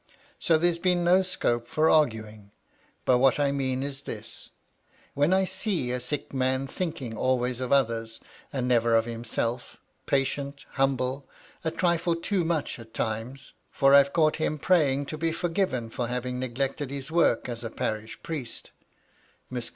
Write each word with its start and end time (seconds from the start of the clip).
So 0.39 0.57
there's 0.57 0.79
been 0.79 1.03
no 1.03 1.21
scope 1.21 1.67
for 1.67 1.87
arguing 1.87 2.45
1 3.05 3.05
But 3.05 3.17
what 3.19 3.39
I 3.39 3.51
mean 3.51 3.83
is 3.83 4.01
this:— 4.01 4.49
When 5.13 5.31
I 5.31 5.45
see 5.45 5.91
a 5.91 5.99
sick 5.99 6.33
man 6.33 6.65
thinking 6.65 7.15
always 7.15 7.61
of 7.61 7.71
others, 7.71 8.19
and 8.51 8.67
never 8.67 8.95
of 8.95 9.05
himself; 9.05 9.77
patient, 10.07 10.65
humble— 10.71 11.29
a 11.63 11.69
trifle 11.69 12.15
too 12.15 12.43
much 12.43 12.79
at 12.79 12.95
times, 12.95 13.53
for 13.69 13.93
I've 13.93 14.11
caught 14.11 14.37
him 14.37 14.57
praying 14.57 15.05
to 15.05 15.19
be 15.19 15.31
forgiven 15.31 15.91
for 15.91 16.07
having 16.07 16.39
neglected 16.39 16.89
his 16.89 17.11
work 17.11 17.47
as 17.47 17.63
a 17.63 17.69
parish 17.69 18.17
priest," 18.23 18.71
(Miss 18.71 18.71
254 18.71 18.77
MT 18.79 19.53
LADT 19.53 19.53
LUDLOW. 19.53 19.69